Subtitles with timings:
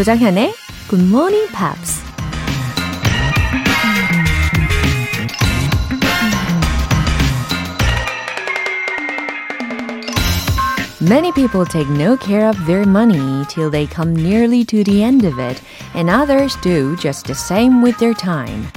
[0.00, 0.54] 조장현의
[0.88, 2.00] Good Morning Pops.
[11.02, 15.26] Many people take no care of their money till they come nearly to the end
[15.26, 15.60] of it,
[15.94, 18.68] and others do just the same with their time.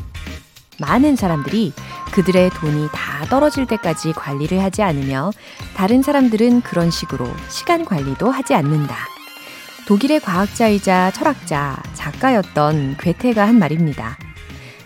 [0.78, 1.72] 많은 사람들이
[2.12, 5.32] 그들의 돈이 다 떨어질 때까지 관리를 하지 않으며
[5.74, 9.13] 다른 사람들은 그런 식으로 시간 관리도 하지 않는다.
[9.86, 14.18] 독일의 과학자이자 철학자, 작가였던 괴테가 한 말입니다.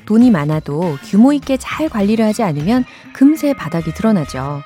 [0.08, 2.84] 돈이 많아도 규모 있게 잘 관리를 하지 않으면
[3.14, 4.64] 금세 바닥이 드러나죠.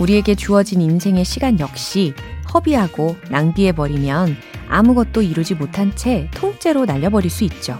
[0.00, 2.14] 우리에게 주어진 인생의 시간 역시
[2.54, 4.36] 허비하고 낭비해버리면
[4.68, 7.76] 아무것도 이루지 못한 채 통째로 날려버릴 수 있죠.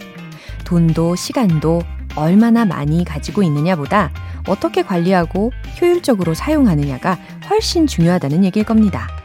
[0.65, 1.83] 돈도 시간도
[2.17, 4.11] 얼마나 많이 가지고 있느냐보다
[4.49, 9.22] 어떻게 관리하고 효율적으로 사용하느냐가 훨씬 중요하다는 얘기일 겁니다.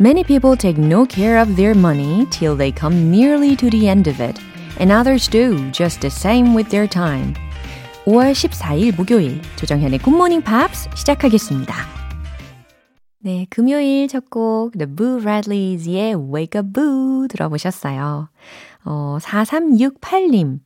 [0.00, 4.06] Many people take no care of their money till they come nearly to the end
[4.06, 4.38] of it,
[4.78, 7.34] and others do just the same with their time.
[8.06, 11.74] 5월 14일 목요일 조정현의 굿모닝 팝스 시작하겠습니다.
[13.20, 18.30] 네, 금요일 첫 곡 The Boo Radleys의 Wake Up Boo 들어보셨어요.
[18.84, 20.60] 어, 4368님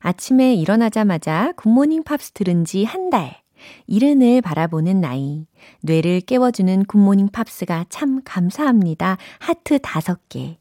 [0.00, 3.41] 아침에 일어나자마자 굿모닝 팝스 들은 지 한 달.
[3.86, 5.46] 일흔을 바라보는 나이.
[5.82, 9.16] 뇌를 깨워주는 굿모닝 팝스가 참 감사합니다.
[9.38, 10.58] 하트 다섯 개.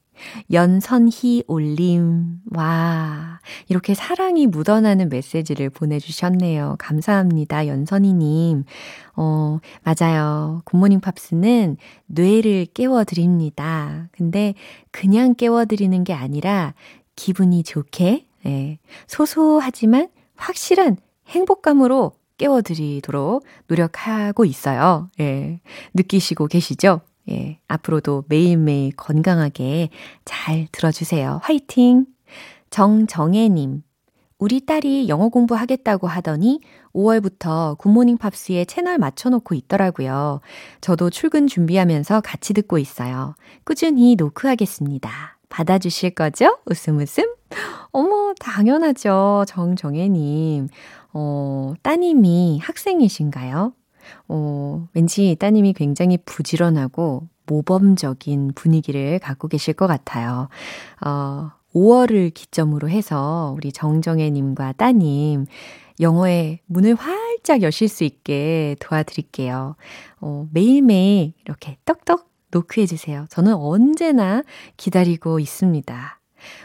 [0.52, 2.40] 연선희 올림.
[2.52, 3.40] 와.
[3.70, 6.76] 이렇게 사랑이 묻어나는 메시지를 보내주셨네요.
[6.80, 7.68] 감사합니다.
[7.68, 8.66] 연선희님.
[9.16, 10.62] 어, 맞아요.
[10.66, 14.10] 굿모닝 팝스는 뇌를 깨워드립니다.
[14.12, 14.54] 근데
[14.92, 16.74] 그냥 깨워드리는 게 아니라
[17.16, 25.10] 기분이 좋게 예, 소소하지만 확실한 행복감으로 깨워드리도록 노력하고 있어요.
[25.20, 25.62] 예,
[25.94, 27.02] 느끼시고 계시죠?
[27.30, 29.90] 예, 앞으로도 매일매일 건강하게
[30.26, 31.40] 잘 들어주세요.
[31.44, 32.08] 화이팅!
[32.72, 33.84] 정정혜님.
[34.40, 36.62] 우리 딸이 영어 공부하겠다고 하더니
[36.94, 40.42] 5월부터 굿모닝 팝스에 채널 맞춰놓고 있더라고요.
[40.80, 43.36] 저도 출근 준비하면서 같이 듣고 있어요.
[43.64, 45.38] 꾸준히 노크하겠습니다.
[45.50, 46.58] 받아주실 거죠?
[46.66, 47.26] 웃음 웃음.
[47.92, 49.44] 어머, 당연하죠.
[49.48, 50.70] 정정혜님.
[51.14, 53.74] 어, 따님이 학생이신가요?
[54.28, 60.48] 어, 왠지 따님이 굉장히 부지런하고 모범적인 분위기를 갖고 계실 것 같아요.
[61.06, 65.46] 어, 5월을 기점으로 해서 우리 정정혜님과 따님,
[66.00, 69.76] 영어의 문을 활짝 여실 수 있게 도와드릴게요.
[70.20, 73.28] 어, 매일매일 이렇게 떡떡 노크해주세요.
[73.30, 74.44] 저는 언제나
[74.78, 76.21] 기다리고 있습니다.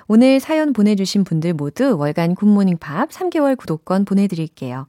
[0.07, 4.87] 오늘 사연 보내주신 분들 모두 월간 굿모닝 팝스 3개월 구독권 보내드릴게요.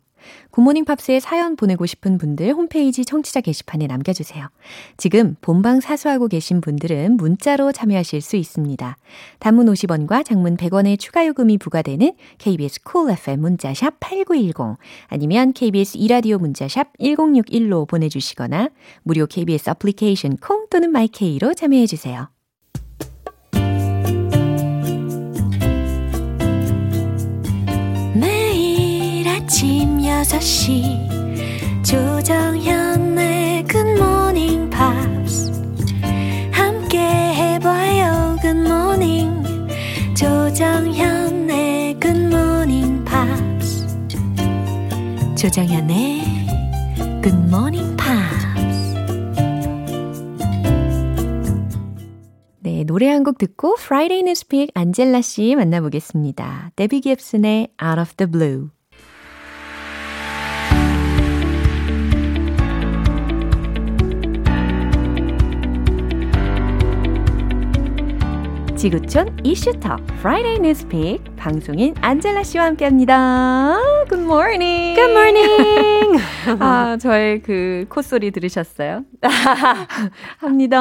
[0.51, 4.49] 굿모닝 팝스에 사연 보내고 싶은 분들 홈페이지 청취자 게시판에 남겨주세요.
[4.97, 8.97] 지금 본방 사수하고 계신 분들은 문자로 참여하실 수 있습니다.
[9.39, 14.77] 단문 50원과 장문 100원의 추가 요금이 부과되는 KBS 쿨 cool FM 문자샵 8910
[15.07, 18.69] 아니면 KBS 이라디오 문자샵 1061로 보내주시거나
[19.03, 22.36] 무료 KBS 애플리케이션 콩 또는 My K로 참여해주세요.
[29.47, 31.07] 아침 6시
[31.81, 35.53] 조정현의 굿모닝 팝스
[36.51, 39.43] 함께 해봐요 굿모닝
[40.17, 43.87] 조정현의 굿모닝 팝스
[45.37, 46.23] 조정현의
[47.23, 47.95] 굿모닝
[52.59, 56.71] 네, 노래 한 곡 듣고 Friday Newspeak 안젤라 씨 만나보겠습니다.
[56.75, 58.76] 데비 깁슨의 Out of the Blue
[68.77, 73.75] 지구촌 이슈톡 Friday Newspeak 방송인 안젤라 씨와 함께합니다.
[74.07, 74.95] Good morning.
[74.95, 76.21] Good morning.
[76.59, 79.03] 아 저의 그 콧소리 들으셨어요?
[80.37, 80.77] 합니다.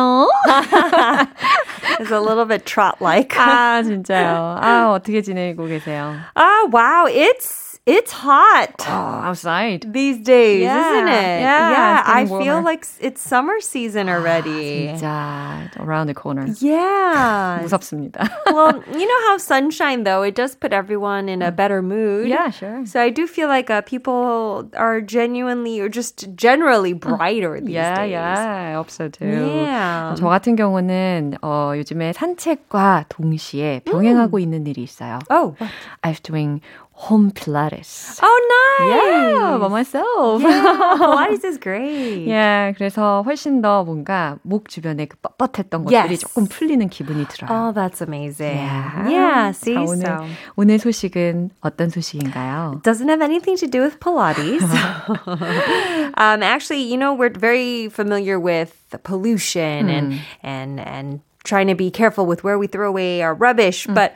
[1.99, 3.35] It's a little bit trot-like.
[3.39, 4.59] 아 진짜요.
[4.61, 6.17] 아 어떻게 지내고 계세요?
[6.37, 11.42] Ah, wow, it's it's hot oh, outside these days, yeah, isn't it?
[11.42, 12.46] Yeah, yeah I warmer.
[12.46, 14.94] feel like it's summer season already.
[14.94, 16.46] 진짜 around the corner.
[16.60, 17.60] Yeah.
[17.64, 18.30] 무섭습니다.
[18.54, 22.28] well, you know how sunshine though it does put everyone in a better mood.
[22.28, 22.86] Yeah, sure.
[22.86, 27.96] So I do feel like uh, people are genuinely or just generally brighter these yeah,
[28.04, 28.12] days.
[28.12, 29.26] Yeah, I hope so too.
[29.26, 30.14] Yeah.
[30.16, 35.18] 저 같은 경우는 어, 요즘에 산책과 동시에 병행하고 있는 일이 있어요.
[35.32, 35.56] Oh.
[36.04, 36.62] I'm doing
[36.96, 38.20] home Pilates.
[38.22, 39.34] Oh, nice.
[39.34, 40.42] Yeah, by myself.
[40.44, 42.28] Yeah, Pilates is great.
[42.28, 46.20] yeah, 그래서 훨씬 더 뭔가 목 주변에 그 뻣뻣했던 것들이 Yes.
[46.22, 47.50] 조금 풀리는 기분이 들어요.
[47.50, 48.56] Oh, that's amazing.
[48.56, 49.10] Yeah.
[49.10, 50.26] Yeah, see, 자, 오늘, so.
[50.58, 52.82] 오늘 소식은 어떤 소식인가요?
[52.84, 54.62] doesn't have anything to do with Pilates.
[56.18, 61.90] um, actually, you know, we're very familiar with pollution and and and trying to be
[61.90, 64.14] careful with where we throw away our rubbish, but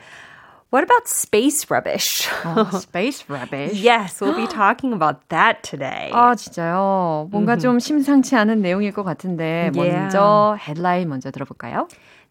[0.71, 2.27] what about space rubbish?
[2.45, 3.73] 어, space rubbish.
[3.83, 6.09] yes, we'll be talking about that today.
[6.13, 7.27] 아, 진짜요?
[7.31, 9.99] 뭔가 좀 심상치 않은 내용일 것 같은데 Yeah.
[10.01, 11.87] 먼저 헤드라인 먼저 들어볼까요?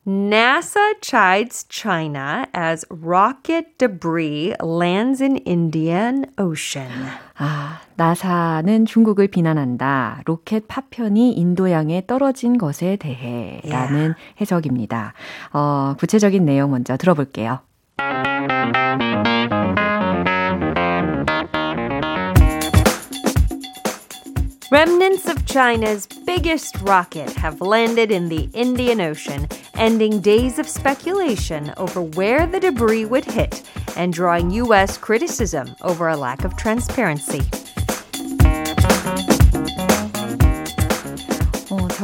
[0.06, 6.90] NASA chides China as rocket debris lands in Indian Ocean.
[7.36, 10.22] 아, 나사는 중국을 비난한다.
[10.24, 15.12] 로켓 파편이 인도양에 떨어진 것에 대해라는 해석입니다.
[15.52, 17.60] 어, 구체적인 내용 먼저 들어볼게요.
[24.72, 31.74] Remnants of China's biggest rocket have landed in the Indian Ocean, ending days of speculation
[31.76, 33.62] over where the debris would hit
[33.96, 34.96] and drawing U.S.
[34.96, 37.42] criticism over a lack of transparency.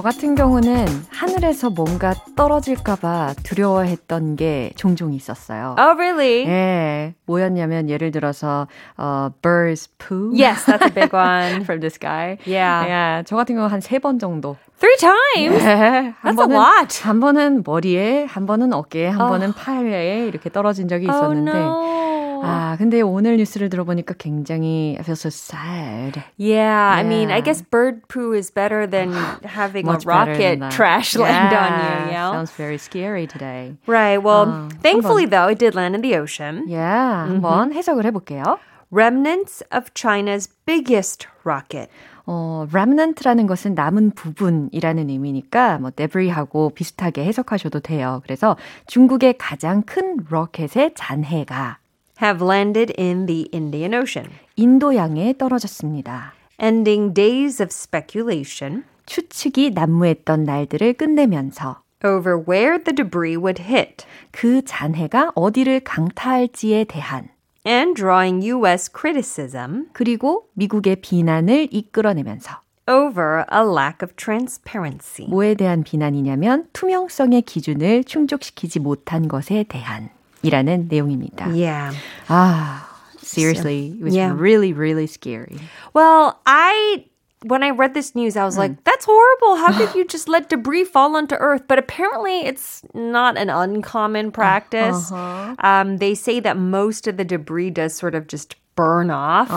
[0.07, 5.75] 같은 경우는 하늘에서 뭔가 떨어질까봐 두려워했던 게 종종 있었어요.
[5.77, 6.47] Oh, really?
[6.47, 11.63] 예, 뭐였냐면 예를 들어서 어, birds poo Yes, that's a big one.
[11.67, 12.39] from the sky.
[12.47, 12.87] Yeah.
[13.19, 14.55] 예, 저 같은 경우 한 세 번 정도.
[14.79, 15.65] Three times?
[15.65, 17.03] 예, 한 That's a lot.
[17.03, 19.31] 한 번은 머리에, 한 번은 어깨에, 한 Oh.
[19.33, 21.51] 번은 팔에 이렇게 떨어진 적이 Oh, 있었는데.
[21.51, 22.06] no.
[22.45, 26.23] 아, 근데 오늘 뉴스를 들어보니까 굉장히 I feel so sad.
[26.39, 27.45] Yeah, I mean, I Yeah.
[27.45, 29.13] guess bird poo is better than
[29.45, 32.33] having a rocket trash land on Yeah, you, you know?
[32.33, 33.77] Sounds very scary today.
[33.87, 34.19] Right.
[34.23, 36.65] Well, 어, thankfully, though, it did land in the ocean.
[36.69, 38.59] Yeah, 한번 해석을 해 볼게요.
[38.93, 41.91] Remnants of China's biggest rocket.
[42.29, 48.21] 어, remnant라는 것은 남은 부분이라는 의미니까 뭐 debris하고 비슷하게 해석하셔도 돼요.
[48.25, 48.57] 그래서
[48.87, 51.79] 중국의 가장 큰 로켓의 잔해가
[52.23, 56.33] have landed in the Indian Ocean, 인도양에 떨어졌습니다.
[56.63, 64.65] ending days of speculation 추측이 난무했던 날들을 끝내면서 over where the debris would hit 그
[64.65, 67.29] 잔해가 어디를 강타할지에 대한
[67.67, 68.91] and drawing U.S.
[68.93, 75.29] criticism 그리고 미국의 비난을 이끌어내면서 over a lack of transparency.
[75.29, 80.11] 뭐에 대한 비난이냐면 투명성의 기준을 충족시키지 못한 것에 대한
[80.44, 81.48] 이라는 내용입니다.
[81.54, 81.96] Yeah.
[82.28, 82.84] 아,
[83.22, 84.34] seriously, it was Yeah.
[84.36, 85.60] really, really scary.
[85.94, 87.06] Well, I
[87.44, 89.56] when I read this news, I was like, that's horrible.
[89.58, 91.64] How could you just let debris fall onto Earth?
[91.68, 95.12] But apparently, it's not an uncommon practice.
[95.12, 99.50] Um, they say that most of the debris does sort of just burn off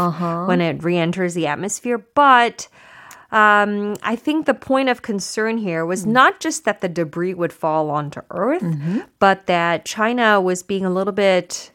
[0.49, 1.99] when it re enters the atmosphere.
[1.99, 2.69] But
[3.32, 7.54] um, I think the point of concern here was not just that the debris would
[7.54, 8.64] fall onto Earth,
[9.20, 11.72] but that China was being a little bit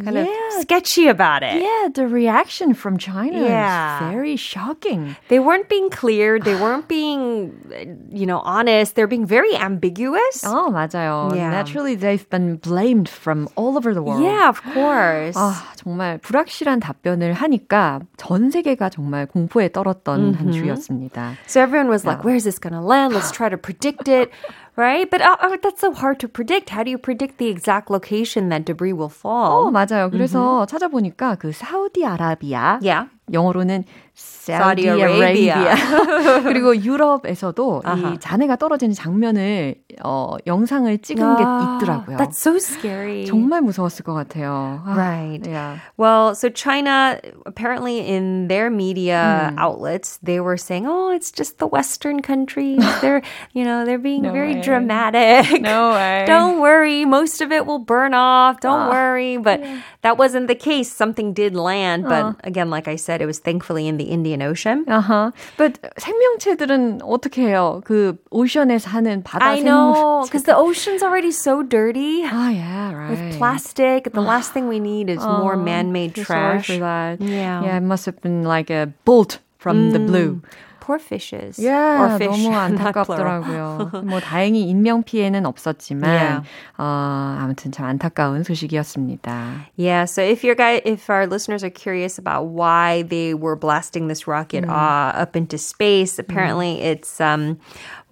[0.00, 0.24] kind Yeah.
[0.24, 1.60] of sketchy about it.
[1.60, 4.08] Yeah, the reaction from China Yeah.
[4.08, 5.16] is very shocking.
[5.28, 6.40] They weren't being clear.
[6.40, 8.96] They weren't being, uh, you know, honest.
[8.96, 10.40] They're being very ambiguous.
[10.48, 11.36] 어, 맞아요.
[11.36, 11.50] Yeah.
[11.52, 14.24] Naturally, they've been blamed from all over the world.
[14.24, 15.36] Yeah, of course.
[15.36, 21.36] 아, 정말 불확실한 답변을 하니까 전 세계가 정말 공포에 떨었던 한 주였습니다.
[21.46, 23.12] so everyone was like, "Where's this gonna land?
[23.12, 24.30] Let's try to predict it."
[24.76, 25.08] Right?
[25.10, 26.70] But uh, uh, that's so hard to predict.
[26.70, 29.66] How do you predict the exact location that debris will fall?
[29.66, 30.10] 어, 맞아요.
[30.10, 33.08] 그래서 찾아보니까 그 사우디아라비아 Yeah.
[33.32, 35.54] 영어로는 Saudi Saudi Arabia.
[35.56, 36.42] Arabia.
[36.42, 37.82] 그리고 유럽에서도
[38.14, 42.16] 이 잔해가 떨어지는 장면을 어, 영상을 찍은 게 있더라고요.
[42.16, 43.24] Ah, That's so scary.
[43.24, 44.82] 정말 무서웠을 것 같아요.
[44.84, 45.46] 아, Right.
[45.46, 45.78] Yeah.
[45.96, 49.58] Well, so China, apparently in their media Hmm.
[49.58, 52.82] outlets, they were saying, "Oh, it's just the Western countries.
[53.00, 53.22] they're,
[53.54, 54.60] you know, they're being No very way.
[54.60, 55.62] dramatic.
[55.62, 56.24] No way.
[56.26, 58.60] Don't worry, most of it will burn off.
[58.60, 59.62] Don't Ah, worry." But
[60.02, 60.92] that wasn't the case.
[60.92, 62.32] Something did land, but Uh.
[62.44, 64.84] again, like I said, it was thankfully in the Indian Ocean.
[64.88, 65.30] Uh-huh.
[65.56, 67.80] But 생명체들은 어떻게 해요?
[67.84, 70.26] 그 오션에 사는 바다 I know, 생물체.
[70.26, 72.22] because the ocean's already so dirty.
[72.24, 73.10] Ah, yeah, right.
[73.10, 76.66] With plastic, the last thing we need is more man-made Feel sorry trash.
[76.66, 77.20] for that.
[77.20, 77.62] Yeah.
[77.64, 80.42] Yeah, it must have been like a bolt from the blue.
[80.86, 81.60] Poor fishes.
[81.60, 82.26] Yeah, or fish.
[82.26, 82.74] 너무 not
[83.06, 83.42] plural.
[83.44, 84.02] 안타깝더라고요.
[84.04, 86.40] 뭐 다행히 인명 피해는 없었지만 Yeah.
[86.76, 89.68] 어, 아무튼 참 안타까운 소식이었습니다.
[89.76, 94.08] Yeah, so if your guy, if our listeners are curious about why they were blasting
[94.08, 97.58] this rocket uh, up into space, apparently it's um,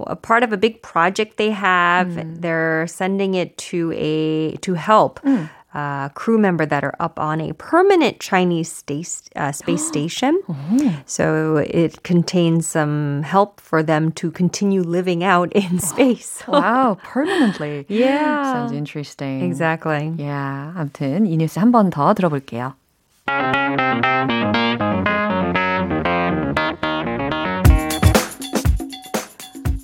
[0.07, 2.41] a part of a big project they have.
[2.41, 5.19] They're sending it to a to help.
[5.75, 10.43] uh, crew member that are up on a permanent Chinese space, uh, space station.
[11.07, 16.43] So it contains some help for them to continue living out in space.
[16.49, 17.87] wow, permanently.
[17.89, 18.53] Yeah.
[18.53, 19.43] Sounds interesting.
[19.43, 20.13] exactly.
[20.19, 22.75] Yeah, 아무튼 이 뉴스 한 번 더 들어볼게요.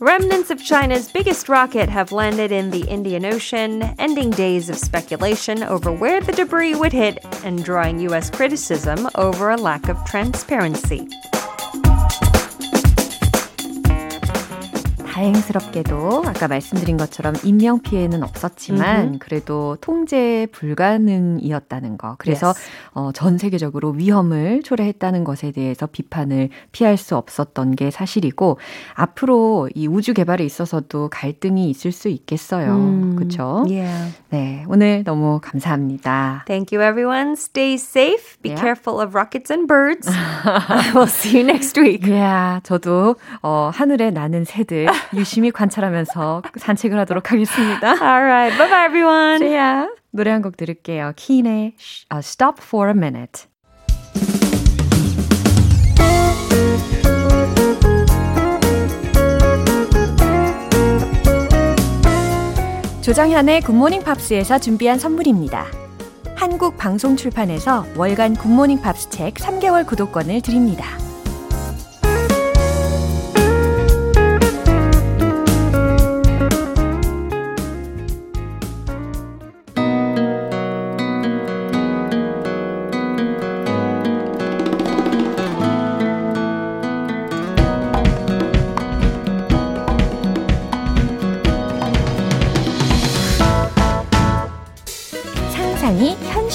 [0.04, 5.62] Remnants of China's biggest rocket have landed in the Indian Ocean, ending days of speculation
[5.62, 8.32] over where the debris would hit and drawing U.S.
[8.32, 11.08] criticism over a lack of transparency.
[15.12, 22.16] 다행스럽게도 아까 말씀드린 것처럼 인명 피해는 없었지만 그래도 통제 불가능이었다는 거.
[22.18, 22.62] 그래서 Yes.
[22.94, 28.58] 어, 전 세계적으로 위험을 초래했다는 것에 대해서 비판을 피할 수 없었던 게 사실이고
[28.94, 33.16] 앞으로 이 우주 개발에 있어서도 갈등이 있을 수 있겠어요.
[33.18, 33.66] 그렇죠?
[33.68, 34.14] Yeah.
[34.30, 36.46] 네, 오늘 너무 감사합니다.
[36.48, 37.34] Thank you, everyone.
[37.34, 38.38] Stay safe.
[38.42, 38.62] Be Yeah.
[38.62, 40.08] careful of rockets and birds.
[40.96, 42.10] we'll see you next week.
[42.12, 47.88] 야, 저도 어, 하늘에 나는 새들 유심히 관찰하면서 산책을 하도록 하겠습니다.
[47.92, 48.58] All right.
[48.58, 49.56] Bye bye, everyone.
[49.56, 51.14] 야 노래 한 곡 들을게요.
[51.16, 51.76] Keane의
[52.14, 53.46] uh, Stop for a Minute.
[63.02, 65.66] 조정현의 굿모닝 팝스에서 준비한 선물입니다.
[66.36, 70.86] 한국 방송 출판에서 월간 굿모닝 팝스 책 3개월 구독권을 드립니다.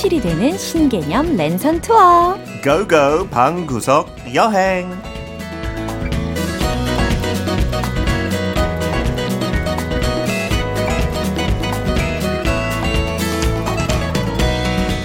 [0.06, 2.36] 현실이 되는 신개념 랜선 투어.
[2.62, 4.88] 고고 방구석 여행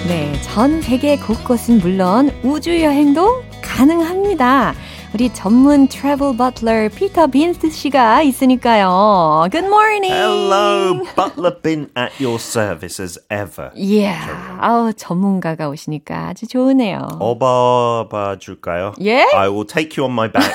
[0.06, 4.74] 네, 전 세계 곳곳은 물론 우주 여행도 가능합니다.
[5.14, 9.46] 우리 전문 트래블 버틀러 피터 빈스 씨가 있으니까요.
[9.50, 10.10] Good morning.
[10.10, 13.70] Hello, Butler Bin at your service as ever.
[13.76, 14.18] Yeah.
[14.58, 17.18] 아우, 전문가가 오시니까 아주 좋으네요.
[17.20, 18.94] 어봐봐 줄까요?
[19.02, 19.26] 예?
[19.34, 20.50] I will take you on my back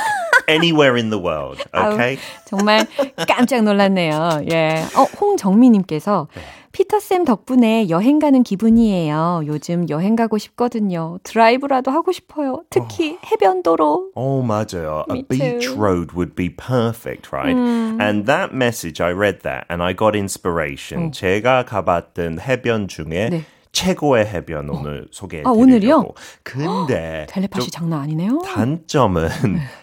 [0.48, 1.64] anywhere in the world.
[1.74, 2.18] Okay?
[2.46, 2.86] 정말
[3.28, 4.42] 깜짝 놀랐네요.
[4.52, 4.84] 예.
[4.96, 6.28] 어, 홍정미 님께서
[6.72, 9.42] 피터쌤 덕분에 여행 가는 기분이에요.
[9.48, 11.18] 요즘 여행 가고 싶거든요.
[11.24, 12.62] 드라이브라도 하고 싶어요.
[12.70, 14.12] 특히 해변도로.
[14.14, 15.04] Oh, 맞아요.
[15.10, 15.76] A Me beach too.
[15.76, 17.56] road would be perfect, right?
[17.56, 21.12] And that message, I read that and I got inspiration.
[21.12, 23.44] 제가 가봤던 해변 중에 네.
[23.72, 25.62] 최고의 해변 오늘 소개해 아, 드리려고.
[25.62, 26.06] 오늘이요?
[26.44, 28.40] 근데 텔레파시 좀 장난 아니네요.
[28.46, 29.30] 단점은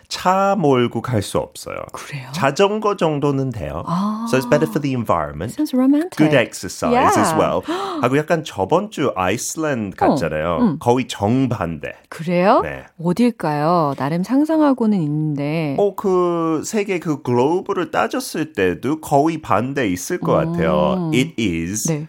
[0.09, 1.77] 차 몰고 갈 수 없어요.
[1.93, 2.29] 그래요?
[2.33, 3.83] 자전거 정도는 돼요.
[4.29, 5.53] So it's better for the environment.
[5.55, 6.17] Sounds romantic.
[6.19, 7.19] Good exercise Yeah.
[7.19, 7.63] as well.
[8.03, 10.77] 하고 약간 저번 주 아이슬란드 갔잖아요.
[10.81, 11.95] 거의 정반대.
[12.11, 12.61] 그래요?
[12.63, 12.85] 네.
[13.03, 13.95] 어딜까요?
[13.97, 15.77] 나름 상상하고는 있는데.
[15.79, 21.11] 어, 그 세계 그 글로브를 따졌을 때도 거의 반대 있을 것 같아요.
[21.15, 21.89] It is.
[21.89, 22.07] 네.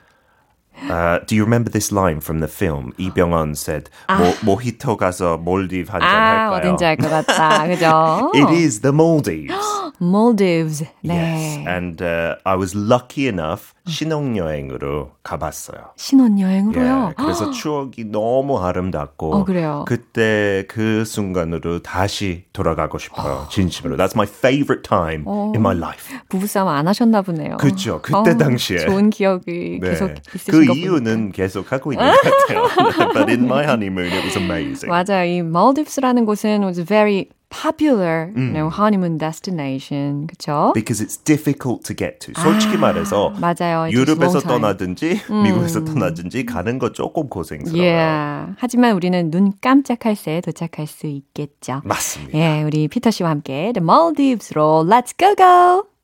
[0.89, 2.93] Uh, do you remember this line from the film?
[2.99, 6.59] 이병헌 said, 모, 모히토 가서 몰디브 한잔 아, 할까요?
[6.59, 7.67] 어딘지 알 것 같다.
[7.67, 8.33] 그죠?
[8.35, 9.55] It is the Maldives.
[10.02, 10.84] Maldives.
[11.04, 11.14] 네.
[11.14, 11.68] Yes.
[11.68, 15.92] And uh, I was lucky enough 신혼여행으로 가봤어요.
[15.96, 17.10] 신혼여행으로요.
[17.12, 19.86] 예, 그래서 추억이 너무 아름답고 어, 그래요?
[19.88, 23.48] 그때 그 순간으로 다시 돌아가고 싶어요.
[23.52, 23.98] 진심으로.
[23.98, 26.16] That's my favorite time in my life.
[26.30, 27.58] 부부싸움 안 하셨나 보네요.
[27.58, 28.02] 그쵸.
[28.02, 28.80] 그때 어, 당시에.
[28.80, 29.90] 좋은 기억이 네.
[29.92, 32.66] 계속 있으신 그거 이유는 계속 하고 있는 것 같아요.
[33.14, 34.88] But in my honeymoon, it was amazing.
[34.90, 35.26] 맞아요.
[35.26, 40.28] 이 Maldives라는 곳은 was very popular you know, honeymoon destination.
[40.28, 40.72] 그쵸?
[40.74, 42.34] Because it's difficult to get to.
[42.42, 43.92] 솔직히 말해서 맞아요.
[43.92, 44.46] 유럽에서.
[44.46, 47.92] 떠나든지 미국에서 떠나든지 가는 거 조금 고생스러워요.
[47.92, 48.56] Yeah.
[48.58, 51.82] 하지만 우리는 눈 깜짝할 새 도착할 수 있겠죠.
[51.84, 52.38] 맞습니다.
[52.38, 55.95] 예, 우리 피터 씨와 함께 The Maldives로 Let's go go!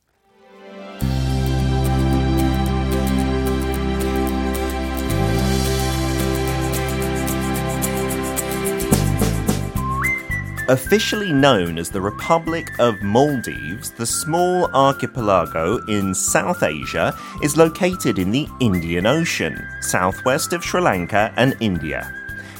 [10.71, 17.13] Officially known as the Republic of Maldives, the small archipelago in South Asia
[17.43, 22.15] is located in the Indian Ocean, southwest of Sri Lanka and India.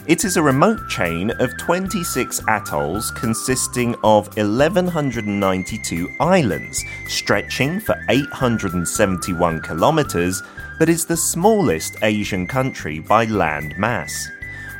[0.07, 9.61] It is a remote chain of 26 atolls consisting of 1,192 islands, stretching for 871
[9.61, 10.43] kilometers,
[10.77, 14.27] but is the smallest Asian country by land mass.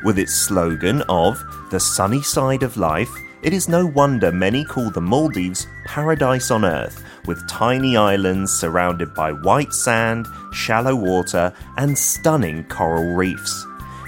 [0.04, 3.12] With its slogan of the sunny side of life,
[3.44, 9.14] it is no wonder many call the Maldives paradise on earth, with tiny islands surrounded
[9.14, 13.66] by white sand, shallow water, and stunning coral reefs.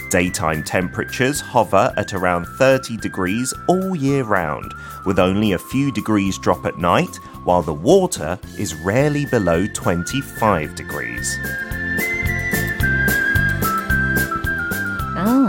[0.10, 4.74] Daytime temperatures hover at around 30 degrees all year round,
[5.06, 10.74] with only a few degrees drop at night, while the water is rarely below 25
[10.76, 11.38] degrees.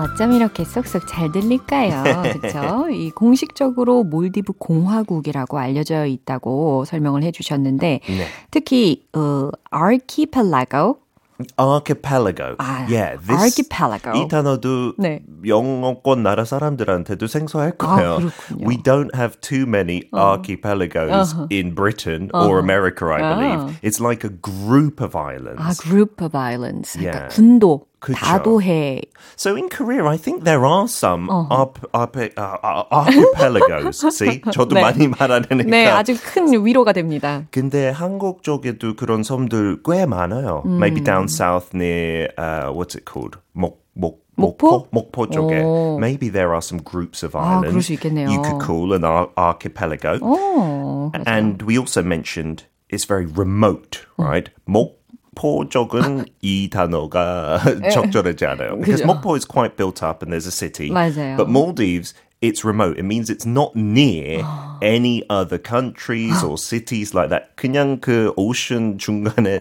[0.04, 2.02] 어쩜 이렇게 쏙쏙 잘 들릴까요?
[2.40, 2.90] 그렇죠?
[2.90, 8.26] 이 공식적으로 몰디브 공화국이라고 알려져 있다고 설명을 해주셨는데 네.
[8.50, 10.98] 특히 어, archipelago
[11.58, 12.54] Archipelago.
[12.58, 14.12] 아, yeah, this, archipelago.
[14.14, 15.20] 이 단어도 네.
[15.44, 18.18] 영어권 나라 사람들한테도 생소할 거예요.
[18.18, 18.68] 그렇군요.
[18.68, 23.78] We don't have too many archipelagos in Britain or America, I believe.
[23.82, 25.58] It's like a group of islands.
[25.58, 26.96] 아, group of islands.
[26.96, 27.34] 그러니까 Yeah.
[27.34, 28.15] 군도, 그쵸.
[28.17, 29.01] 다도해.
[29.35, 33.99] So in Korea, I think there are some arp, arp, uh, uh, archipelagos.
[34.15, 34.81] See, 저도 네.
[34.81, 35.63] 많이 말하니까.
[35.65, 37.43] 네, 아주 큰 위로가 됩니다.
[37.51, 40.63] 근데 한국 쪽에도 그런 섬들 꽤 많아요.
[40.65, 43.37] Maybe down south near uh, what's it called?
[43.53, 44.87] 목, 목, 목포?
[44.91, 45.61] 목포 쪽에.
[45.63, 45.97] 오.
[45.99, 48.29] Maybe there are some groups of 아, 그럴 islands 수 있겠네요.
[48.31, 50.19] you could call an ar- archipelago.
[50.21, 54.49] 어, And we also mentioned it's very remote, right?
[54.65, 54.95] 목
[55.35, 57.59] 포 쪽은 이 단어가
[57.91, 58.75] 적절하지 않아요.
[58.77, 59.05] Because 그죠.
[59.05, 60.89] 목포 is quite built up and there's a city.
[60.89, 61.37] 맞아요.
[61.37, 62.97] But Maldives, it's remote.
[62.97, 64.43] It means it's not near
[64.81, 67.55] any other countries or cities like that.
[67.55, 69.59] 그냥 그 ocean 중간에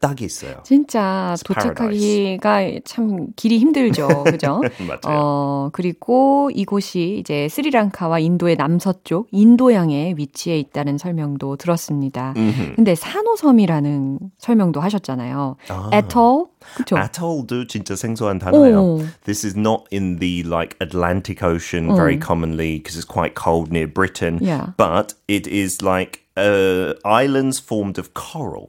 [0.00, 0.56] 딱 있어요.
[0.64, 1.34] 진짜.
[1.44, 4.24] 도착하기가 참 길이 힘들죠.
[4.24, 4.60] 그죠?
[4.80, 5.00] 맞아요.
[5.06, 12.34] 어, 그리고 이곳이 이제 스리랑카와 인도의 남서쪽 인도양에 위치해 있다는 설명도 들었습니다.
[12.76, 15.56] 근데 산호섬이라는 설명도 하셨잖아요.
[15.92, 16.46] Atoll?
[16.76, 16.96] 그쵸?
[16.96, 18.80] Atoll도 진짜 생소한 단어예요.
[18.80, 18.98] 오.
[19.24, 23.86] This is not in the like Atlantic Ocean very commonly because it's quite cold near
[23.86, 24.38] Britain.
[24.40, 24.72] Yeah.
[24.76, 28.68] But it is like uh, islands formed of coral.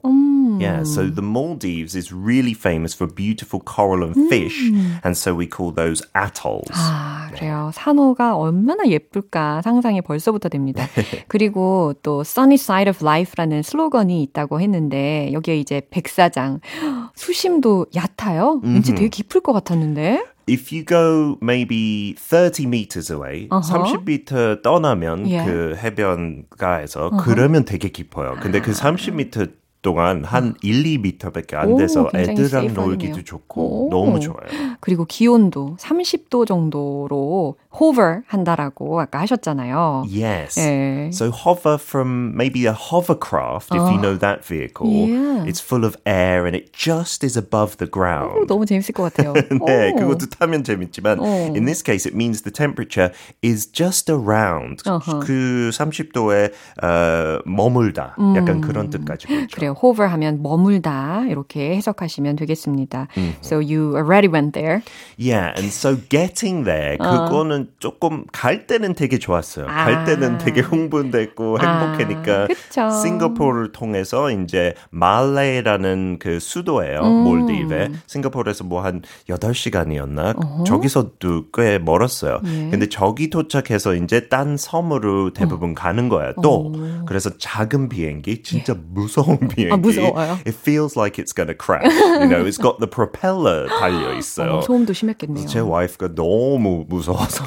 [0.60, 4.58] Yeah, so the Maldives is really famous for beautiful coral and fish,
[5.04, 6.70] and so we call those atolls.
[6.72, 7.70] 아, 그래요.
[7.74, 10.86] 산호가 얼마나 예쁠까 상상이 벌써부터 됩니다.
[11.28, 16.60] 그리고 또 Sunny Side of Life라는 슬로건이 있다고 했는데 여기에 이제 백사장
[17.14, 18.60] 수심도 얕아요.
[18.62, 20.24] 왠지 되게 깊을 것 같았는데.
[20.48, 23.60] If you go maybe 30 meters away, 어허.
[24.06, 25.44] 30m 떠나면 예.
[25.44, 28.36] 그 해변가에서 그러면 되게 깊어요.
[28.40, 29.50] 근데 그 30m
[29.82, 32.74] 동안 한 1, 2m밖에 안 오, 돼서 굉장히 애들랑.
[32.74, 33.90] 놀기도 좋고 오.
[33.90, 34.38] 너무 좋아요.
[34.80, 40.04] 그리고 기온도 30도 정도로 hover 한다라고 아까 하셨잖아요.
[40.08, 40.58] Yes.
[40.58, 41.10] 예.
[41.12, 44.88] So hover from maybe a hovercraft, if you know that vehicle.
[44.90, 45.44] Yeah.
[45.46, 48.46] It's full of air and it just is above the 오, ground.
[48.48, 49.34] 너무 재밌을 것 같아요.
[49.34, 49.96] 네, 오.
[49.96, 51.24] 그것도 타면 재밌지만 어.
[51.54, 53.12] in this case it means the temperature
[53.44, 55.20] is just around 어허.
[55.20, 56.50] 그 30도에
[56.82, 58.16] 어, 머물다.
[58.36, 59.65] 약간 그런 뜻 가지고 있죠.
[59.66, 59.74] 그래요.
[59.82, 63.08] hover 하면 머물다 이렇게 해석하시면 되겠습니다.
[63.42, 64.82] So you already went there.
[65.18, 69.66] Yeah, and so getting there 그거는 조금 갈 때는 되게 좋았어요.
[69.66, 69.84] 아.
[69.84, 72.90] 갈 때는 되게 흥분됐고 행복하니까 아, 그쵸.
[73.02, 77.00] 싱가포르를 통해서 이제 말레이라는 그 수도예요.
[77.00, 77.24] 음.
[77.24, 77.90] 몰디브에.
[78.06, 80.64] 싱가포르에서 뭐 한 8시간이었나?
[80.64, 82.40] 저기서도 꽤 멀었어요.
[82.44, 82.68] 예.
[82.70, 86.34] 근데 저기 도착해서 이제 딴 섬으로 대부분 가는 거예요.
[86.42, 86.72] 또
[87.06, 89.73] 그래서 작은 비행기 진짜 무서운 비행기.
[89.73, 90.39] 아, 무서워요?
[90.45, 91.85] It feels like it's gonna crash.
[92.21, 94.57] You know, it's got the propeller 달려 있어요.
[94.57, 95.45] 어, 소음도 심했겠네요.
[95.47, 97.43] 제 와이프가 너무 무서워서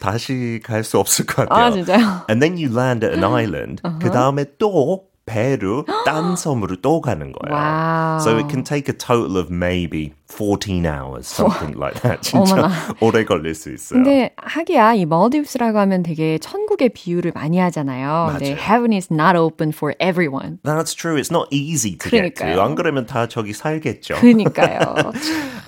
[0.00, 1.64] 다시 갈 수 없을 것 같아요.
[1.66, 2.26] 아, 진짜요?
[2.28, 3.80] And then you land at an island.
[4.00, 7.55] 그 다음에 또 배로 딴 섬으로 또 가는 거예요.
[7.55, 8.19] Wow.
[8.19, 12.21] So it can take a total of maybe 14 hours, something like that.
[12.21, 12.69] 진짜 어머나.
[13.01, 14.01] 오래 걸릴 수 있어요.
[14.01, 18.29] 근데 하기야 이 Maldives라고 하면 되게 천국의 비유를 많이 하잖아요.
[18.31, 18.61] 근데 맞아요.
[18.61, 20.59] heaven is not open for everyone.
[20.63, 21.15] That's true.
[21.19, 22.45] It's not easy to get to.
[22.45, 22.61] 그러니까요.
[22.61, 24.15] 안 그러면 다 저기 살겠죠.
[24.15, 25.13] 그니까요.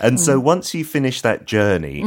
[0.04, 2.02] And so once you finish that journey,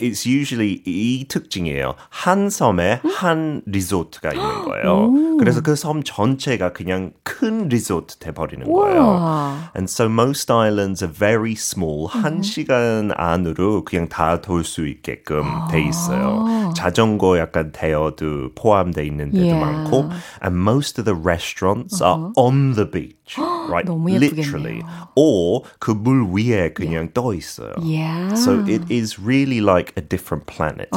[0.00, 1.94] it's usually 이 특징이에요.
[2.08, 5.36] 한 섬에 한 리조트가 있는 거예요.
[5.38, 6.93] 그래서 그 섬 전체가 그냥
[7.23, 9.01] 큰 리조트 돼버리는 거예요.
[9.01, 9.71] 우와.
[9.75, 12.07] And so most islands are very small.
[12.07, 16.71] 한 시간 안으로 그냥 다 돌 수 있게끔 돼 있어요.
[16.75, 19.59] 자전거 약간 대여도 포함돼 있는 데도 Yeah.
[19.65, 20.09] 많고.
[20.43, 23.22] And most of the restaurants are on the beach.
[23.24, 23.86] Beach, right?
[23.86, 24.82] 너무 Literally.
[25.16, 27.72] Or 그물 위에 그냥 떠 있어요.
[27.80, 28.34] Yeah.
[28.34, 30.88] So it is really like a different planet.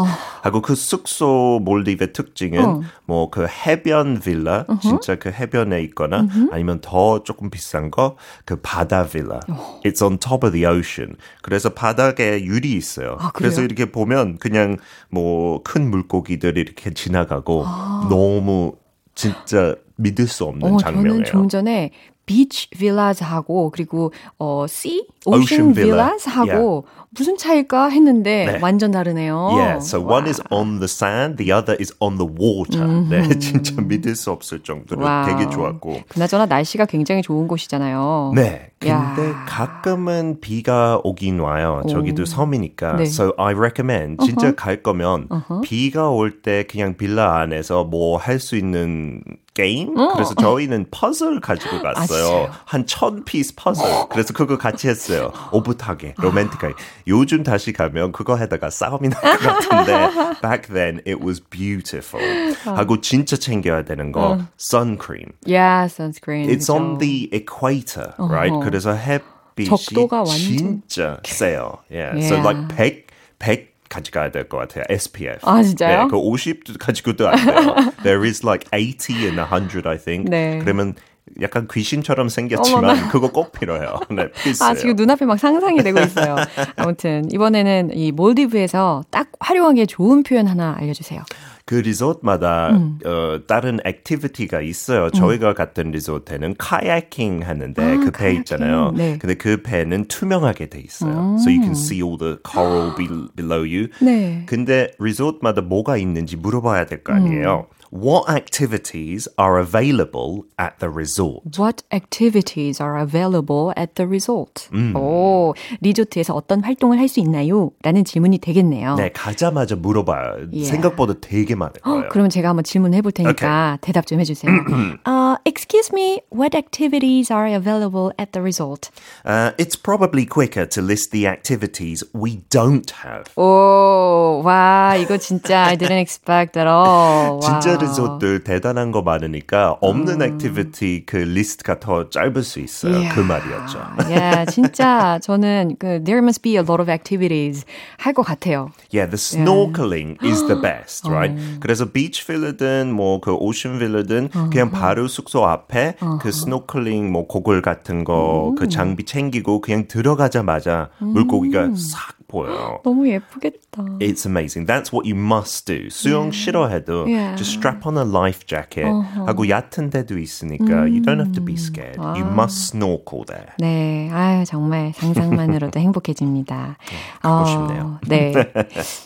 [0.44, 7.50] 하고 그 숙소 몰디브의 특징은 뭐그 해변 빌라, 진짜 그 해변에 있거나 아니면 더 조금
[7.50, 9.40] 비싼 거 그 바다 빌라.
[9.86, 11.16] It's on top of the ocean.
[11.42, 13.18] 그래서 바닥에 유리 있어요.
[13.20, 13.62] 아, 그래서?
[13.62, 14.78] 이렇게 보면 그냥
[15.10, 17.66] 뭐 큰 물고기들이 이렇게 지나가고
[18.10, 18.74] 너무
[19.16, 21.24] 진짜 믿을 수 없는 어, 장면이에요.
[21.24, 21.92] 저는 좀 전에
[22.28, 25.96] beach villas 하고 그리고 어 sea Ocean ocean villa.
[26.14, 28.60] villas 하고 무슨 차이일까 했는데 네.
[28.62, 29.50] 완전 다르네요.
[29.54, 32.86] Yeah, so one is on the sand, the other is on the water.
[33.10, 35.26] 네, 진짜 믿을 수 없을 정도로 wow.
[35.26, 36.02] 되게 좋았고.
[36.10, 38.34] 그나저나 날씨가 굉장히 좋은 곳이잖아요.
[38.36, 39.46] 네, 근데 야.
[39.48, 41.82] 가끔은 비가 오긴 와요.
[41.90, 42.98] 저기도 섬이니까.
[42.98, 43.04] 네.
[43.04, 45.30] So I recommend 진짜 갈 거면
[45.64, 49.24] 비가 올 때 그냥 빌라 안에서 뭐 할 수 있는
[49.56, 49.96] 게임?
[49.96, 52.06] 그래서 저희는 퍼즐 가지고 갔어요.
[52.06, 52.50] 진짜요?
[52.66, 53.84] 한 천 piece 퍼즐.
[54.10, 55.32] 그래서 그거 같이 했어요.
[55.52, 56.76] 오붓하게, 로맨틱하게.
[57.08, 62.22] 요즘 다시 가면 그거 하다가 싸움이 날 것 같은데 back then it was beautiful.
[62.66, 65.26] 하고 진짜 챙겨야 되는 거 선크림.
[65.48, 66.50] Yeah, sunscreen.
[66.50, 66.76] It's 그죠?
[66.76, 68.52] on the equator, right?
[68.52, 68.60] 어허.
[68.66, 71.80] 그래서 햇빛이 적도가 완전- 진짜 세요.
[71.90, 72.20] Yeah.
[72.28, 72.44] So Yeah.
[72.44, 73.08] like 100,
[73.40, 74.84] 100 가져가야 될 것 같아요.
[74.90, 75.40] SPF.
[75.48, 76.04] 아, 진짜요?
[76.04, 77.94] 네, 그 50 가지고도 안 돼요.
[78.04, 80.30] There is like 80 and 100, I think.
[80.30, 80.60] 네.
[80.60, 80.96] 그러면
[81.42, 84.00] 약간 귀신처럼 생겼지만 그거 꼭 필요해요.
[84.10, 84.72] 네, 필수예요.
[84.72, 86.36] 아, 지금 눈앞에 막 상상이 되고 있어요.
[86.76, 91.22] 아무튼, 이번에는 이 몰디브에서 딱 활용하기에 좋은 표현 하나 알려주세요.
[91.66, 92.98] 그 리조트마다 음.
[93.06, 95.10] 어, 다른 activity가 있어요.
[95.10, 98.32] 저희가 갔던 리조트에는 kayaking 하는데 아, 그 배.
[98.36, 98.94] 있잖아요.
[98.96, 99.18] 네.
[99.20, 101.36] 근데 그 배는 투명하게 돼 있어요.
[101.42, 103.90] So you can see all the coral be, below you.
[104.00, 104.44] 네.
[104.46, 107.68] 근데 리조트마다 뭐가 있는지 물어봐야 될 거 아니에요.
[107.95, 111.43] What activities are available at the resort?
[111.59, 114.71] What activities are available at the resort?
[114.73, 114.95] 음.
[114.97, 117.71] 오, 리조트에서 어떤 활동을 할 수 있나요?
[117.83, 118.95] 라는 질문이 되겠네요.
[118.95, 120.49] 네, 가자마자 물어봐요.
[120.51, 120.71] Yeah.
[120.71, 122.07] 생각보다 되게 많을 거예요.
[122.07, 124.51] 어, 그럼 제가 한번 질문해 볼 테니까 대답 좀 해주세요.
[125.05, 128.89] uh, excuse me, what activities are available at the resort?
[129.27, 133.25] Uh, it's probably quicker to list the activities we don't have.
[133.37, 137.41] 오, 와, 이거 진짜 I didn't expect at all.
[137.43, 137.84] 진짜 와.
[137.84, 142.94] 리조트들 대단한 거 많으니까 없는 액티비티 그 리스트가 더 짧을 수 있어요.
[142.94, 143.16] Yeah.
[143.16, 143.80] 그 말이었죠.
[144.10, 147.66] 예, 진짜 저는 그 there must be a lot of activities
[147.98, 148.72] 할 것 같아요.
[148.92, 150.62] Yeah, the snorkeling is the 어.
[150.62, 151.34] best, right?
[151.60, 158.04] 그래서 비치 빌라든 뭐그 오션 빌라든 그냥 바로 숙소 앞에 그 스노클링 뭐 고글 같은
[158.04, 162.80] 거 그 장비 챙기고 그냥 들어가자마자 물고기가 싹 보여요.
[162.84, 163.84] 너무 예쁘겠다.
[164.00, 164.68] It's amazing.
[164.68, 165.90] That's what you must do.
[165.90, 167.36] 수영 싫어해도 Yeah.
[167.38, 168.90] just strap on a life jacket
[169.26, 172.00] 하고 얕은 데도 있으니까 you don't have to be scared.
[172.00, 173.52] You must snorkel there.
[173.60, 176.78] 네, 아유 정말 상상만으로도 행복해집니다.
[177.22, 178.00] 가고 싶네요.
[178.08, 178.34] 네,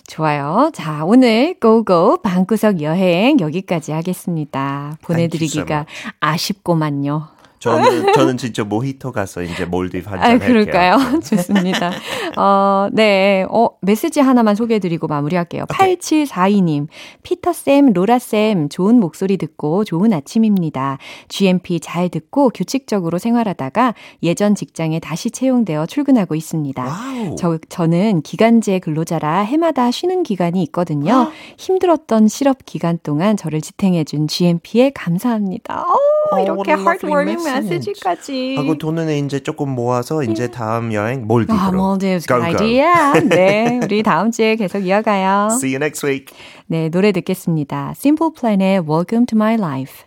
[0.08, 0.72] 좋아요.
[0.74, 4.98] 자, 오늘 고고 방구석 여행 여기까지 하겠습니다.
[5.04, 5.86] 보내드리기가
[6.20, 7.28] 아쉽고만요.
[7.62, 10.48] 저는 저는 진짜 모히토 가서 이제 몰디브 한잔 아, 할게요.
[10.48, 10.98] 그럴까요?
[11.22, 11.92] 좋습니다.
[12.36, 13.46] 어, 네.
[13.50, 15.66] 어, 메시지 하나만 소개해 드리고 마무리할게요.
[15.66, 16.88] 8742님,
[17.22, 20.98] 피터 쌤, 로라 쌤, 좋은 목소리 듣고 좋은 아침입니다.
[21.30, 23.94] GMP 잘 듣고 규칙적으로 생활하다가
[24.24, 26.84] 예전 직장에 다시 채용되어 출근하고 있습니다.
[26.84, 27.36] 와우.
[27.38, 31.30] 저, 저는 기간제 근로자라 해마다 쉬는 기간이 있거든요.
[31.58, 35.82] 힘들었던 실업 기간 동안 저를 지탱해 준 GMP에 감사합니다.
[35.84, 35.96] 어,
[36.32, 37.51] Oh, 이렇게 heartwarming message.
[37.60, 38.56] 메시지까지.
[38.56, 41.58] 하고 돈은 이제 조금 모아서 이제 다음 여행 몰디브로.
[41.60, 42.66] 아, Maldives, Go, good go.
[42.66, 43.30] idea.
[43.30, 45.50] 네, 우리 다음 주에 계속 이어가요.
[45.60, 46.34] See you next week.
[46.68, 47.94] 네, 노래 듣겠습니다.
[47.96, 50.06] Simple Plan의 Welcome to My Life.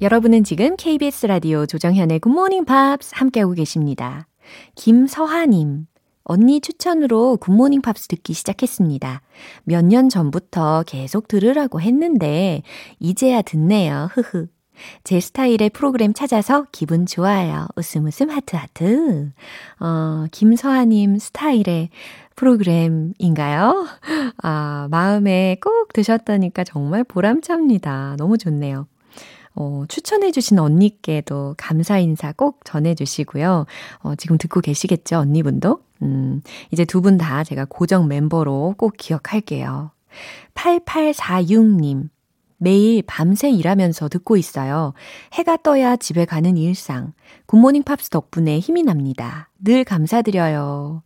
[0.00, 4.26] 여러분은 지금 KBS 라디오 조정현의 Good Morning Pops 함께하고 계십니다.
[4.76, 5.86] 김서하님.
[6.26, 9.20] 언니 추천으로 굿모닝 팝스 듣기 시작했습니다.
[9.64, 12.62] 몇 년 전부터 계속 들으라고 했는데,
[12.98, 14.08] 이제야 듣네요.
[14.12, 14.46] 흐흐.
[15.04, 17.66] 제 스타일의 프로그램 찾아서 기분 좋아요.
[17.76, 19.30] 웃음 웃음 하트 하트.
[19.80, 21.90] 어, 김서아님 스타일의
[22.36, 23.86] 프로그램인가요?
[24.42, 28.16] 아, 마음에 꼭 드셨다니까 정말 보람찹니다.
[28.18, 28.86] 너무 좋네요.
[29.56, 33.66] 어, 추천해주신 언니께도 감사 인사 꼭 전해주시고요.
[34.00, 35.80] 어, 지금 듣고 계시겠죠, 언니분도?
[36.02, 39.92] 음, 이제 두 분 다 제가 고정 멤버로 꼭 기억할게요.
[40.54, 42.08] 8846님.
[42.64, 44.94] 매일 밤새 일하면서 듣고 있어요.
[45.34, 47.12] 해가 떠야 집에 가는 일상.
[47.46, 49.50] 굿모닝 팝스 덕분에 힘이 납니다.
[49.62, 51.02] 늘 감사드려요.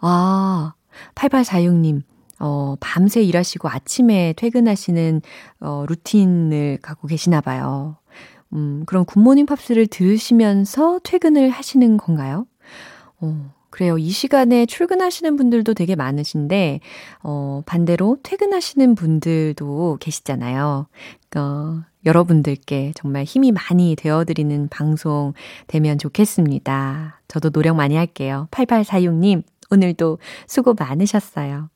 [0.00, 0.74] 아,
[1.16, 2.02] 8846님.
[2.38, 5.22] 어, 밤새 일하시고 아침에 퇴근하시는
[5.60, 7.96] 어, 루틴을 갖고 계시나 봐요.
[8.52, 12.46] 음, 그럼 굿모닝 팝스를 들으시면서 퇴근을 하시는 건가요?
[13.20, 13.96] 어, 그래요.
[13.96, 16.80] 이 시간에 출근하시는 분들도 되게 많으신데,
[17.22, 20.86] 어, 반대로 퇴근하시는 분들도 계시잖아요.
[21.36, 25.32] 어, 여러분들께 정말 힘이 많이 되어드리는 방송
[25.68, 27.22] 되면 좋겠습니다.
[27.28, 28.46] 저도 노력 많이 할게요.
[28.50, 31.70] 8846님, 오늘도 수고 많으셨어요.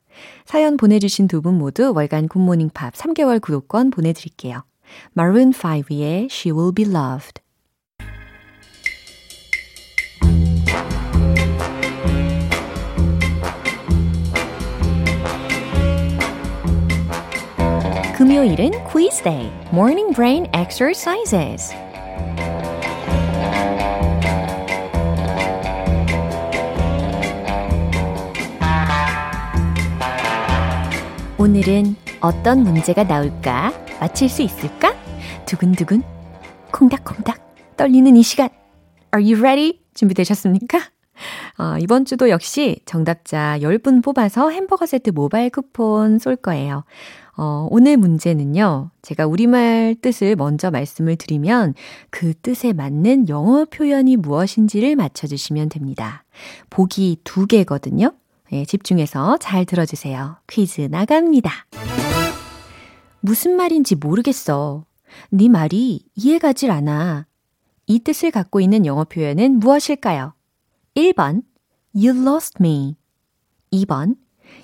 [0.45, 4.63] 사연 보내주신 두 분 모두 월간 굿모닝 팝 3개월 구독권 보내드릴게요.
[5.17, 7.41] Maroon 5의 She Will Be Loved.
[18.27, 21.73] 금요일은 quiz day, morning brain exercises.
[31.37, 33.71] 오늘은 어떤 문제가 나올까?
[34.01, 34.93] 맞힐 수 있을까?
[35.45, 36.03] 두근두근,
[36.73, 38.49] 콩닥콩닥 떨리는 이 시간.
[39.15, 39.79] Are you ready?
[39.93, 40.79] 준비되셨습니까?
[41.59, 46.83] 어, 이번 주도 역시 정답자 10분 뽑아서 햄버거 세트 모바일 쿠폰 쏠 거예요.
[47.37, 51.75] 어, 오늘 문제는요, 제가 우리말 뜻을 먼저 말씀을 드리면
[52.09, 56.23] 그 뜻에 맞는 영어 표현이 무엇인지를 맞춰주시면 됩니다.
[56.71, 58.13] 보기 두 개거든요.
[58.51, 60.37] 예, 집중해서 잘 들어주세요.
[60.47, 61.51] 퀴즈 나갑니다.
[63.19, 64.85] 무슨 말인지 모르겠어.
[65.29, 67.27] 네 말이 이해가질 않아.
[67.85, 70.33] 이 뜻을 갖고 있는 영어 표현은 무엇일까요?
[70.95, 71.43] 1번,
[71.93, 72.95] You lost me.
[73.71, 74.15] 2번,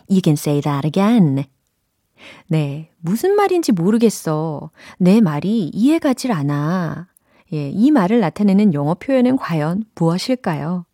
[0.10, 1.46] You can say that again.
[2.48, 4.72] 네, 무슨 말인지 모르겠어.
[4.98, 7.08] 내 말이 이해가질 않아.
[7.54, 10.86] 예, 이 말을 나타내는 영어 표현은 과연 무엇일까요?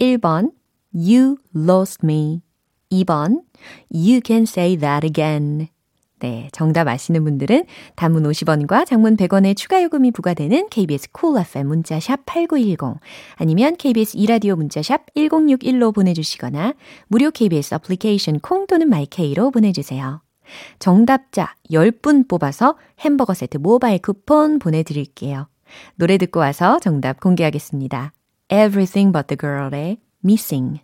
[0.00, 0.52] 1번,
[0.94, 2.42] You lost me.
[2.90, 3.42] 2번,
[3.90, 5.68] You can say that again.
[6.22, 7.64] 네, 정답 아시는 분들은
[7.96, 13.00] 단문 50원과 장문 100원의 추가 요금이 부과되는 KBS cool FM 문자샵 8910
[13.34, 16.74] 아니면 KBS 이라디오 문자샵 1061로 보내주시거나
[17.08, 20.22] 무료 KBS 애플리케이션 콩 또는 마이케이로 보내주세요.
[20.78, 25.48] 정답자 10분 뽑아서 햄버거 세트 모바일 쿠폰 보내드릴게요.
[25.96, 28.12] 노래 듣고 와서 정답 공개하겠습니다.
[28.50, 30.80] Everything but the girl의 Missing.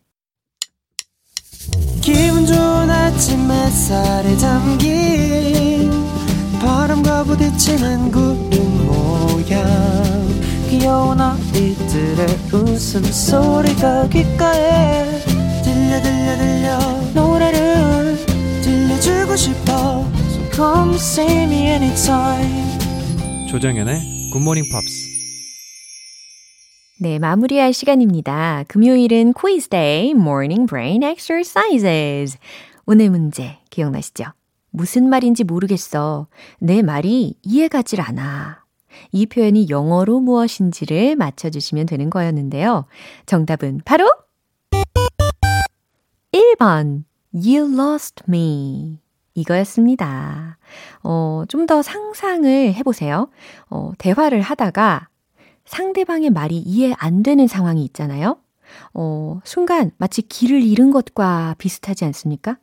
[2.01, 5.91] 기분 좋은 아침 햇살에 담긴
[6.61, 9.67] 바람과 부딪히는 구름 모양
[10.69, 15.05] 귀여운 아이들의 웃음소리가 귓가에
[15.63, 16.79] 들려 들려 들려
[19.39, 22.79] 싶어 So come see me anytime
[23.49, 25.09] 조정연의 굿모닝 팝스
[27.01, 28.65] 네, 마무리할 시간입니다.
[28.67, 32.37] 금요일은 quiz day, morning brain exercises.
[32.87, 34.25] 오늘 문제 기억나시죠?
[34.71, 36.27] 무슨 말인지 모르겠어.
[36.59, 38.65] 내 말이 이해가질 않아.
[39.13, 42.87] 이 표현이 영어로 무엇인지를 맞춰주시면 되는 거였는데요.
[43.27, 44.11] 정답은 바로
[46.33, 47.05] 1번.
[47.33, 48.99] You lost me.
[49.41, 50.59] 이거였습니다.
[51.03, 53.29] 어, 좀 더 상상을 해보세요.
[53.71, 55.09] 어, 대화를 하다가
[55.67, 58.39] 상대방의 말이 이해 안 되는 상황이 있잖아요.
[58.95, 62.59] 어, 순간 마치 길을 잃은 것과 비슷하지 않습니까?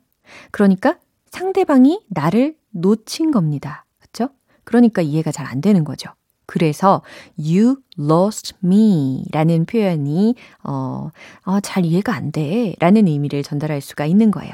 [0.50, 0.98] 그러니까
[1.30, 3.84] 상대방이 나를 놓친 겁니다.
[4.00, 4.32] 그렇죠?
[4.64, 6.10] 그러니까 이해가 잘 안 되는 거죠.
[6.46, 7.02] 그래서
[7.38, 10.34] you lost me 라는 표현이
[10.64, 11.10] 어,
[11.44, 14.52] 어, 잘 이해가 안 돼 라는 의미를 전달할 수가 있는 거예요.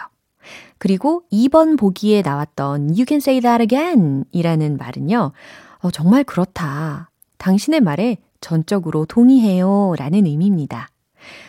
[0.83, 5.31] 그리고 2번 보기에 나왔던 you can say that again 이라는 말은요.
[5.79, 7.09] 어, 정말 그렇다.
[7.39, 10.89] 당신의 말에 전적으로 동의해요 라는 의미입니다.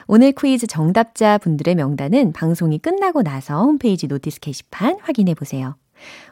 [0.06, 5.78] 오늘 퀴즈 정답자 분들의 명단은 방송이 끝나고 나서 홈페이지 notice 게시판 확인해 보세요.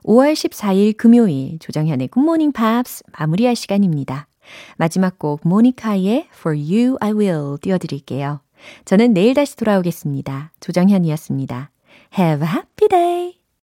[0.03, 4.27] 5월 14일 금요일 조정현의 굿모닝 팝스 마무리할 시간입니다.
[4.77, 8.41] 마지막 곡 모니카의 For You I Will 띄워드릴게요.
[8.85, 10.51] 저는 내일 다시 돌아오겠습니다.
[10.59, 11.70] 조정현이었습니다.
[12.15, 13.40] Have a happy day!